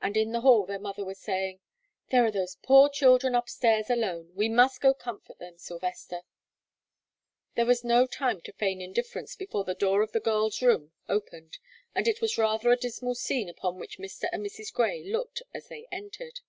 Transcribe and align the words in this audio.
And 0.00 0.16
in 0.16 0.32
the 0.32 0.40
hall 0.40 0.66
their 0.66 0.80
mother 0.80 1.04
was 1.04 1.20
saying: 1.20 1.60
"There 2.10 2.24
are 2.24 2.32
those 2.32 2.56
poor 2.64 2.88
children 2.88 3.36
upstairs 3.36 3.88
alone; 3.88 4.32
we 4.34 4.48
must 4.48 4.80
go 4.80 4.92
comfort 4.92 5.38
them, 5.38 5.56
Sylvester." 5.56 6.22
There 7.54 7.64
was 7.64 7.84
no 7.84 8.08
time 8.08 8.40
to 8.40 8.52
feign 8.52 8.80
indifference 8.80 9.36
before 9.36 9.62
the 9.62 9.76
door 9.76 10.02
of 10.02 10.10
the 10.10 10.18
girls' 10.18 10.62
room 10.62 10.90
opened, 11.08 11.58
and 11.94 12.08
it 12.08 12.20
was 12.20 12.36
rather 12.36 12.72
a 12.72 12.76
dismal 12.76 13.14
scene 13.14 13.48
upon 13.48 13.78
which 13.78 14.00
Mr. 14.00 14.24
and 14.32 14.44
Mrs. 14.44 14.72
Grey 14.72 15.04
looked 15.04 15.42
as 15.54 15.68
they 15.68 15.86
entered. 15.92 16.40